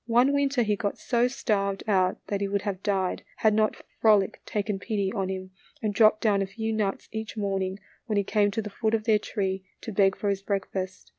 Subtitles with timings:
[0.07, 4.41] One winter he got so starved out that he would have died, had not Frolic
[4.47, 7.77] taken pity on him and dropped down a few nuts each morning
[8.07, 11.07] when he came to the foot of their tree to beg for his breakfast.